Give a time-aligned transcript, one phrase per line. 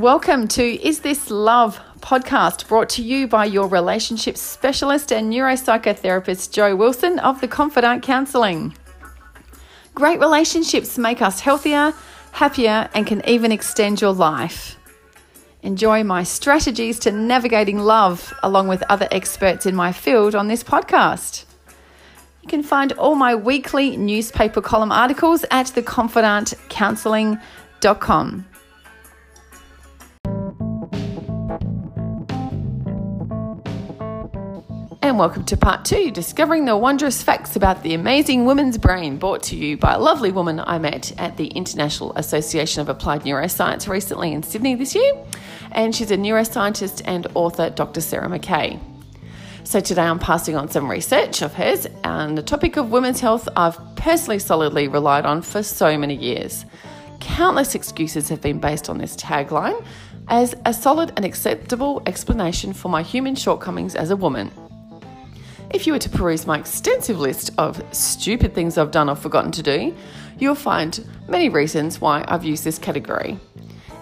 [0.00, 6.52] Welcome to Is This Love podcast brought to you by your relationship specialist and neuropsychotherapist
[6.52, 8.74] Joe Wilson of the Confidant Counselling.
[9.94, 11.92] Great relationships make us healthier,
[12.32, 14.78] happier, and can even extend your life.
[15.62, 20.64] Enjoy my strategies to navigating love along with other experts in my field on this
[20.64, 21.44] podcast.
[22.40, 28.46] You can find all my weekly newspaper column articles at theconfidantcounselling.com.
[35.20, 39.54] welcome to part two Discovering the Wondrous Facts About the Amazing Woman's Brain, brought to
[39.54, 44.32] you by a lovely woman I met at the International Association of Applied Neuroscience recently
[44.32, 45.12] in Sydney this year.
[45.72, 48.00] And she's a neuroscientist and author, Dr.
[48.00, 48.80] Sarah McKay.
[49.62, 53.46] So today I'm passing on some research of hers on the topic of women's health
[53.56, 56.64] I've personally solidly relied on for so many years.
[57.20, 59.84] Countless excuses have been based on this tagline
[60.28, 64.50] as a solid and acceptable explanation for my human shortcomings as a woman.
[65.72, 69.52] If you were to peruse my extensive list of stupid things I've done or forgotten
[69.52, 69.94] to do,
[70.36, 73.38] you'll find many reasons why I've used this category.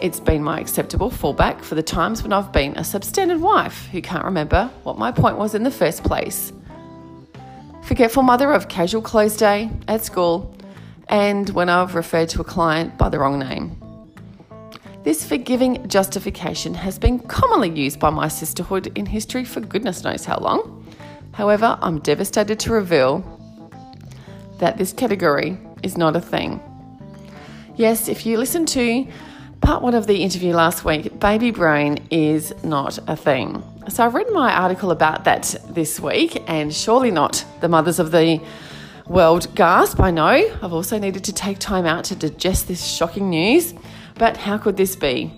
[0.00, 4.00] It's been my acceptable fallback for the times when I've been a substandard wife who
[4.00, 6.52] can't remember what my point was in the first place.
[7.82, 10.54] Forgetful mother of casual clothes day at school,
[11.08, 13.76] and when I've referred to a client by the wrong name.
[15.02, 20.24] This forgiving justification has been commonly used by my sisterhood in history for goodness knows
[20.24, 20.75] how long.
[21.36, 23.22] However, I'm devastated to reveal
[24.58, 26.62] that this category is not a thing.
[27.76, 29.06] Yes, if you listen to
[29.60, 33.62] part one of the interview last week, baby brain is not a thing.
[33.90, 38.12] So I've written my article about that this week, and surely not the mothers of
[38.12, 38.40] the
[39.06, 40.00] world gasp.
[40.00, 43.74] I know I've also needed to take time out to digest this shocking news,
[44.14, 45.34] but how could this be?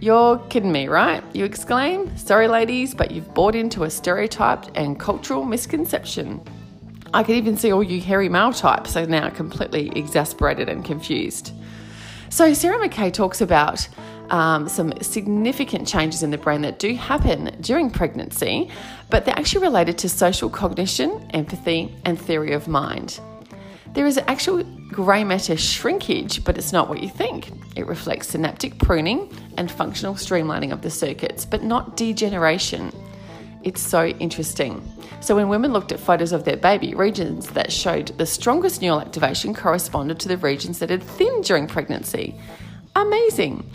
[0.00, 1.24] You're kidding me, right?
[1.34, 2.16] You exclaim.
[2.16, 6.40] Sorry, ladies, but you've bought into a stereotyped and cultural misconception.
[7.12, 11.52] I can even see all you hairy male types are now completely exasperated and confused.
[12.28, 13.88] So, Sarah McKay talks about
[14.30, 18.70] um, some significant changes in the brain that do happen during pregnancy,
[19.10, 23.20] but they're actually related to social cognition, empathy, and theory of mind.
[23.94, 27.50] There is actual grey matter shrinkage, but it's not what you think.
[27.76, 32.92] It reflects synaptic pruning and functional streamlining of the circuits, but not degeneration.
[33.62, 34.82] It's so interesting.
[35.20, 39.00] So, when women looked at photos of their baby, regions that showed the strongest neural
[39.00, 42.38] activation corresponded to the regions that had thinned during pregnancy.
[42.94, 43.68] Amazing.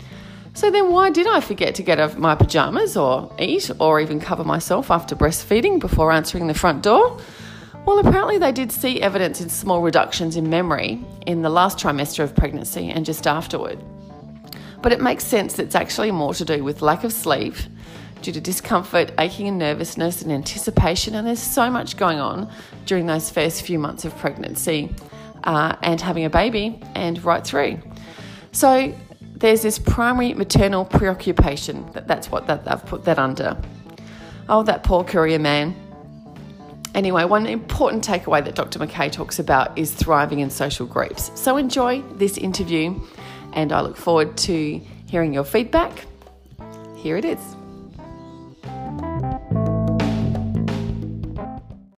[0.54, 4.00] So, then why did I forget to get out of my pajamas or eat or
[4.00, 7.18] even cover myself after breastfeeding before answering the front door?
[7.86, 12.24] Well, apparently, they did see evidence in small reductions in memory in the last trimester
[12.24, 13.78] of pregnancy and just afterward.
[14.80, 17.54] But it makes sense that it's actually more to do with lack of sleep
[18.22, 21.14] due to discomfort, aching and nervousness, and anticipation.
[21.14, 22.50] And there's so much going on
[22.86, 24.94] during those first few months of pregnancy
[25.44, 27.78] uh, and having a baby and right through.
[28.52, 28.94] So
[29.36, 31.90] there's this primary maternal preoccupation.
[31.92, 33.58] That, that's what that, they've put that under.
[34.48, 35.76] Oh, that poor courier man.
[36.94, 38.78] Anyway, one important takeaway that Dr.
[38.78, 41.32] McKay talks about is thriving in social groups.
[41.34, 43.00] So enjoy this interview,
[43.52, 46.06] and I look forward to hearing your feedback.
[46.96, 47.40] Here it is.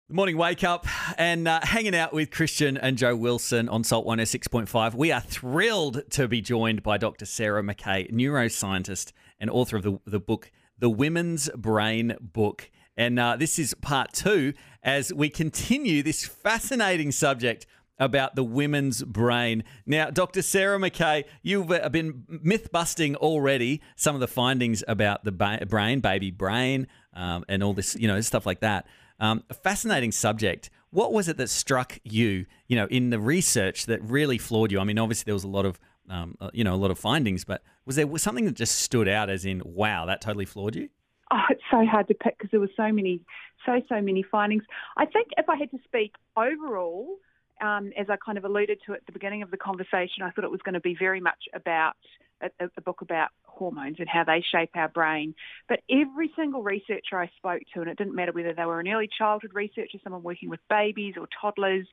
[0.09, 4.93] Morning, wake up and uh, hanging out with Christian and Joe Wilson on Salt 106.5.
[4.93, 7.25] We are thrilled to be joined by Dr.
[7.25, 12.71] Sarah McKay, neuroscientist and author of the, the book, The Women's Brain Book.
[12.95, 14.53] And uh, this is part two
[14.85, 17.65] as we continue this fascinating subject
[17.97, 19.63] about the women's brain.
[19.85, 20.41] Now, Dr.
[20.41, 25.65] Sarah McKay, you've uh, been myth busting already some of the findings about the ba-
[25.67, 28.85] brain, baby brain, um, and all this, you know, stuff like that.
[29.19, 30.69] Um, a fascinating subject.
[30.91, 34.79] What was it that struck you, you know, in the research that really floored you?
[34.79, 35.79] I mean, obviously there was a lot of,
[36.09, 39.07] um, uh, you know, a lot of findings, but was there something that just stood
[39.07, 40.89] out as in, wow, that totally floored you?
[41.31, 43.21] Oh, it's so hard to pick because there were so many,
[43.65, 44.63] so so many findings.
[44.95, 47.17] I think if I had to speak overall,
[47.61, 50.43] um, as I kind of alluded to at the beginning of the conversation, I thought
[50.43, 51.95] it was going to be very much about
[52.41, 55.33] a, a, book about hormones and how they shape our brain.
[55.69, 58.87] But every single researcher I spoke to, and it didn't matter whether they were an
[58.87, 61.87] early childhood researcher, someone working with babies or toddlers,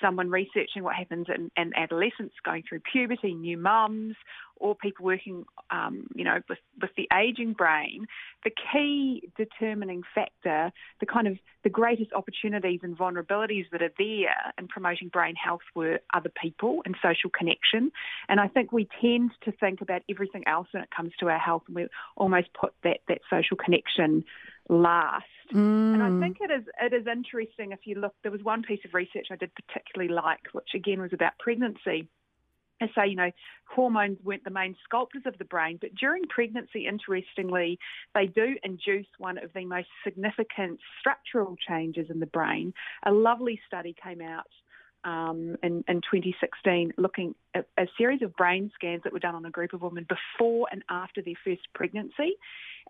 [0.00, 4.14] someone researching what happens in, in adolescents going through puberty, new mums,
[4.56, 8.06] or people working, um, you know, with, with the aging brain,
[8.44, 10.70] the key determining factor,
[11.00, 15.62] the kind of the greatest opportunities and vulnerabilities that are there in promoting brain health
[15.74, 17.90] were other people and social connection.
[18.28, 21.38] And I think we tend to think about everything else when it comes to our
[21.38, 24.24] health, and we almost put that that social connection
[24.68, 25.24] last.
[25.52, 25.94] Mm.
[25.94, 28.14] And I think it is it is interesting if you look.
[28.22, 32.08] There was one piece of research I did particularly like, which again was about pregnancy.
[32.80, 33.30] And so, you know,
[33.64, 37.78] hormones weren't the main sculptors of the brain, but during pregnancy, interestingly,
[38.12, 42.74] they do induce one of the most significant structural changes in the brain.
[43.04, 44.48] A lovely study came out
[45.04, 49.44] um, in, in 2016 looking at a series of brain scans that were done on
[49.44, 52.34] a group of women before and after their first pregnancy.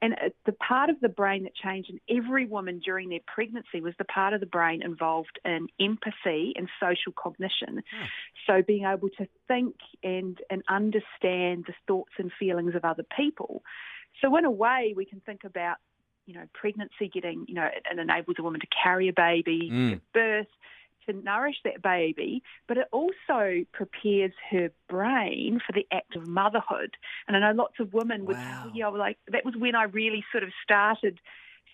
[0.03, 0.17] And
[0.47, 4.05] the part of the brain that changed in every woman during their pregnancy was the
[4.05, 7.85] part of the brain involved in empathy and social cognition.
[7.91, 8.05] Hmm.
[8.47, 13.63] So being able to think and, and understand the thoughts and feelings of other people.
[14.21, 15.77] So in a way, we can think about
[16.27, 19.71] you know, pregnancy getting, you know, it, it enables a woman to carry a baby,
[19.73, 19.91] mm.
[19.91, 20.47] give birth,
[21.07, 26.97] to nourish that baby, but it also prepares her brain for the act of motherhood.
[27.27, 28.63] And I know lots of women would wow.
[28.63, 31.19] tell you, like, that was when I really sort of started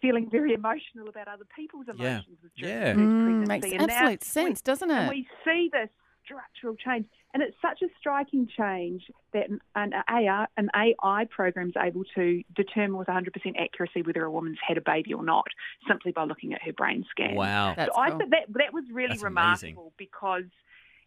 [0.01, 2.39] feeling very emotional about other people's emotions.
[2.55, 2.95] Yeah, yeah.
[2.95, 5.09] Mm, makes and absolute sense, we, doesn't it?
[5.09, 5.89] we see this
[6.29, 7.07] structural change.
[7.35, 9.03] And it's such a striking change
[9.33, 13.29] that an, AI, an AI program is able to determine with 100%
[13.59, 15.47] accuracy whether a woman's had a baby or not
[15.87, 17.35] simply by looking at her brain scan.
[17.35, 17.75] Wow.
[17.77, 18.03] That's so cool.
[18.03, 19.93] I think that, that was really That's remarkable amazing.
[19.99, 20.45] because–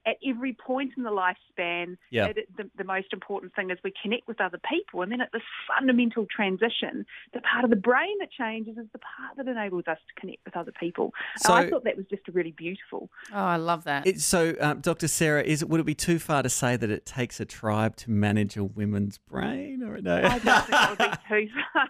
[0.05, 2.27] at every point in the lifespan, yeah.
[2.27, 5.01] it, the, the, most important thing is we connect with other people.
[5.01, 8.99] And then at this fundamental transition, the part of the brain that changes is the
[8.99, 11.13] part that enables us to connect with other people.
[11.37, 13.09] So, I thought that was just really beautiful.
[13.31, 14.07] Oh, I love that.
[14.07, 15.07] It, so, um, Dr.
[15.07, 17.95] Sarah, is it, would it be too far to say that it takes a tribe
[17.97, 19.83] to manage a women's brain?
[19.83, 20.17] Or no?
[20.17, 21.87] I don't think it would be too far.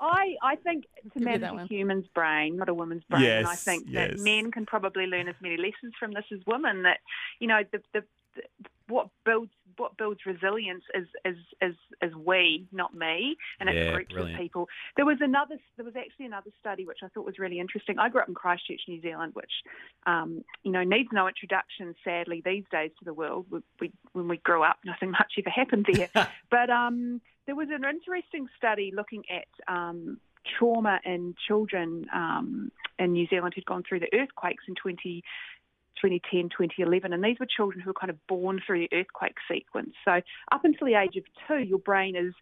[0.00, 0.84] I, I think
[1.14, 3.22] to manage a human's brain, not a woman's brain.
[3.22, 4.10] Yes, and I think yes.
[4.10, 6.82] that men can probably learn as many lessons from this as women.
[6.82, 6.98] That
[7.38, 8.04] you know, the, the,
[8.36, 8.42] the
[8.88, 13.92] what builds what builds resilience is is is, is we, not me, and it's yeah,
[13.92, 14.38] groups brilliant.
[14.38, 14.68] of people.
[14.96, 15.56] There was another.
[15.76, 17.98] There was actually another study which I thought was really interesting.
[17.98, 19.52] I grew up in Christchurch, New Zealand, which
[20.06, 23.46] um, you know needs no introduction, sadly, these days to the world.
[23.50, 26.10] We, we, when we grew up, nothing much ever happened there.
[26.50, 30.18] but um, there was an interesting study looking at um,
[30.58, 35.22] trauma in children um, in New Zealand who'd gone through the earthquakes in 20,
[36.02, 39.94] 2010, 2011, and these were children who were kind of born through the earthquake sequence.
[40.04, 40.20] So
[40.50, 42.34] up until the age of two, your brain is,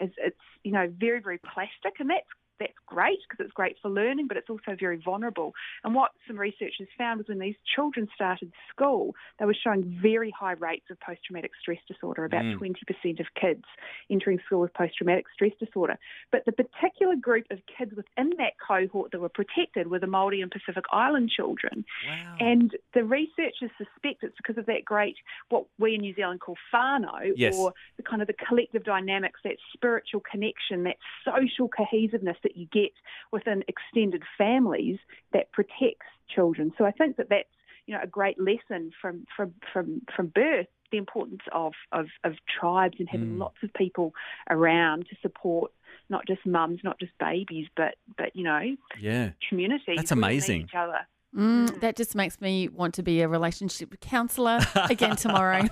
[0.00, 2.26] is it's you know very very plastic, and that's
[2.58, 5.52] that's great because it's great for learning, but it's also very vulnerable.
[5.82, 10.30] And what some researchers found was when these children started school, they were showing very
[10.30, 12.58] high rates of post traumatic stress disorder, about mm.
[12.58, 13.64] 20% of kids
[14.10, 15.98] entering school with post traumatic stress disorder.
[16.30, 20.42] But the particular group of kids within that cohort that were protected were the Māori
[20.42, 21.84] and Pacific Island children.
[22.06, 22.36] Wow.
[22.40, 25.16] And the researchers suspect it's because of that great,
[25.48, 27.56] what we in New Zealand call whānau, yes.
[27.56, 32.66] or the kind of the collective dynamics, that spiritual connection, that social cohesiveness that you
[32.72, 32.92] get
[33.32, 34.98] within extended families
[35.32, 36.72] that protects children.
[36.78, 37.48] So I think that that's
[37.86, 42.34] you know a great lesson from from from from birth the importance of, of, of
[42.60, 43.38] tribes and having mm.
[43.40, 44.14] lots of people
[44.48, 45.72] around to support
[46.08, 48.60] not just mums, not just babies, but but you know,
[49.00, 49.94] yeah, community.
[49.96, 50.62] That's amazing.
[50.62, 51.00] Each other.
[51.36, 55.62] Mm, that just makes me want to be a relationship counsellor again tomorrow.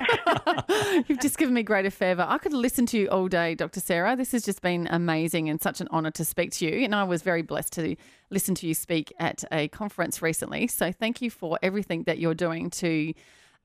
[1.07, 2.27] You've just given me greater favour.
[2.29, 3.79] I could listen to you all day, Dr.
[3.79, 4.17] Sarah.
[4.17, 6.85] This has just been amazing and such an honour to speak to you.
[6.85, 7.95] And I was very blessed to
[8.31, 10.67] listen to you speak at a conference recently.
[10.67, 13.15] So thank you for everything that you're doing to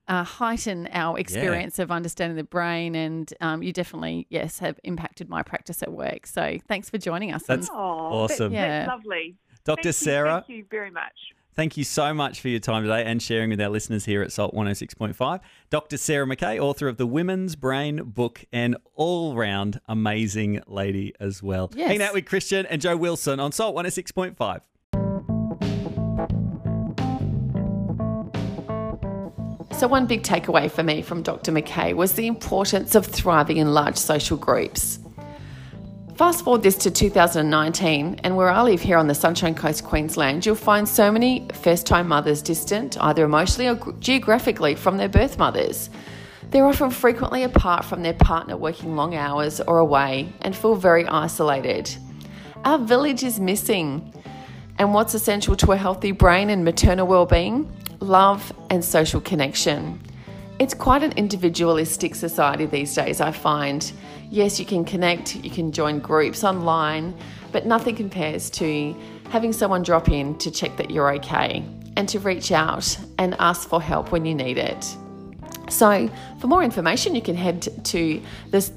[0.07, 1.83] uh, heighten our experience yeah.
[1.83, 2.93] of understanding the brain.
[2.93, 6.27] And um, you definitely, yes, have impacted my practice at work.
[6.27, 7.43] So thanks for joining us.
[7.43, 8.51] That's awesome.
[8.51, 8.86] That, yeah.
[8.86, 9.36] That's lovely.
[9.63, 9.83] Dr.
[9.83, 10.29] Thank Sarah.
[10.29, 11.13] You, thank you very much.
[11.57, 14.31] Thank you so much for your time today and sharing with our listeners here at
[14.31, 15.39] Salt 106.5.
[15.71, 15.97] Dr.
[15.97, 21.71] Sarah McKay, author of the Women's Brain book, and all round amazing lady as well.
[21.73, 21.87] Yes.
[21.87, 24.61] Hanging out with Christian and Joe Wilson on Salt 106.5.
[29.79, 31.51] So, one big takeaway for me from Dr.
[31.51, 34.99] McKay was the importance of thriving in large social groups.
[36.17, 40.47] Fast forward this to 2019, and where I live here on the Sunshine Coast, Queensland,
[40.47, 45.38] you'll find so many first time mothers distant, either emotionally or geographically, from their birth
[45.38, 45.91] mothers.
[46.50, 51.05] They're often frequently apart from their partner, working long hours or away, and feel very
[51.05, 51.95] isolated.
[52.65, 54.12] Our village is missing.
[54.79, 57.71] And what's essential to a healthy brain and maternal well-being?
[58.00, 60.01] Love and social connection.
[60.59, 63.91] It's quite an individualistic society these days, I find.
[64.31, 67.15] Yes, you can connect, you can join groups online,
[67.51, 68.95] but nothing compares to
[69.29, 71.63] having someone drop in to check that you're okay
[71.95, 74.97] and to reach out and ask for help when you need it.
[75.69, 76.09] So,
[76.39, 78.71] for more information, you can head to this,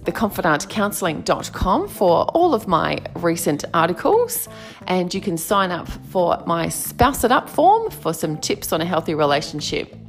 [1.89, 4.49] for all of my recent articles,
[4.87, 8.81] and you can sign up for my Spouse It Up form for some tips on
[8.81, 10.00] a healthy relationship.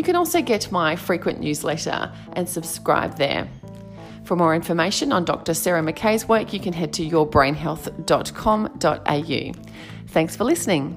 [0.00, 3.46] You can also get my frequent newsletter and subscribe there.
[4.24, 5.52] For more information on Dr.
[5.52, 9.52] Sarah McKay's work, you can head to yourbrainhealth.com.au.
[10.06, 10.96] Thanks for listening.